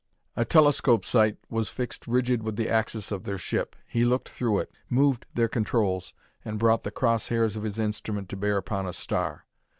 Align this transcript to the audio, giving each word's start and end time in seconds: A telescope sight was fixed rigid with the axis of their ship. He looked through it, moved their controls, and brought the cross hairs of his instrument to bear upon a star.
A 0.35 0.45
telescope 0.45 1.05
sight 1.05 1.37
was 1.47 1.69
fixed 1.69 2.07
rigid 2.07 2.41
with 2.41 2.55
the 2.55 2.67
axis 2.67 3.11
of 3.11 3.23
their 3.23 3.37
ship. 3.37 3.75
He 3.87 4.03
looked 4.03 4.29
through 4.29 4.57
it, 4.57 4.71
moved 4.89 5.27
their 5.35 5.47
controls, 5.47 6.11
and 6.43 6.57
brought 6.57 6.81
the 6.81 6.89
cross 6.89 7.27
hairs 7.27 7.55
of 7.55 7.61
his 7.61 7.77
instrument 7.77 8.27
to 8.29 8.35
bear 8.35 8.57
upon 8.57 8.87
a 8.87 8.93
star. 8.93 9.45